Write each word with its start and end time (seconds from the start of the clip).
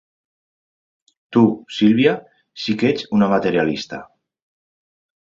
Tu, 1.35 1.43
Sílvia, 1.79 2.13
sí 2.63 2.75
que 2.83 2.89
ets 2.93 3.05
una 3.19 3.27
materialista. 3.33 4.01